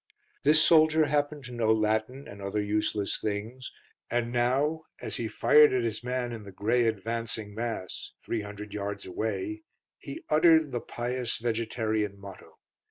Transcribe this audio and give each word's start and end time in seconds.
This 0.41 0.59
soldier 0.63 1.05
happened 1.05 1.43
to 1.43 1.51
know 1.51 1.71
Latin 1.71 2.27
and 2.27 2.41
other 2.41 2.59
useless 2.59 3.19
things, 3.19 3.71
and 4.09 4.31
now, 4.31 4.81
as 4.99 5.17
he 5.17 5.27
fired 5.27 5.73
at 5.73 5.83
his 5.83 6.03
man 6.03 6.31
in 6.31 6.41
the 6.41 6.51
grey 6.51 6.87
advancing 6.87 7.53
mass 7.53 8.13
300 8.25 8.73
yards 8.73 9.05
away 9.05 9.61
he 9.99 10.23
uttered 10.27 10.71
the 10.71 10.81
pious 10.81 11.37
vegetarian 11.37 12.19
motto. 12.19 12.57